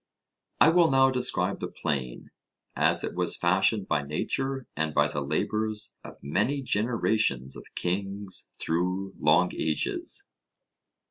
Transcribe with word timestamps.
I 0.59 0.69
will 0.69 0.89
now 0.89 1.11
describe 1.11 1.59
the 1.59 1.67
plain, 1.67 2.31
as 2.75 3.03
it 3.03 3.13
was 3.13 3.37
fashioned 3.37 3.87
by 3.87 4.01
nature 4.01 4.65
and 4.75 4.95
by 4.95 5.07
the 5.07 5.21
labours 5.21 5.93
of 6.03 6.17
many 6.23 6.63
generations 6.63 7.55
of 7.55 7.67
kings 7.75 8.49
through 8.59 9.13
long 9.19 9.51
ages. 9.55 10.27